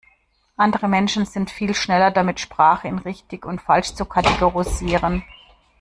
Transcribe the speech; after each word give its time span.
Andere 0.57 0.87
Menschen 0.87 1.27
sind 1.27 1.51
viel 1.51 1.75
schneller 1.75 2.09
damit, 2.09 2.39
Sprache 2.39 2.87
in 2.87 2.97
richtig 2.97 3.45
und 3.45 3.61
falsch 3.61 3.93
zu 3.93 4.05
kategorisieren. 4.05 5.23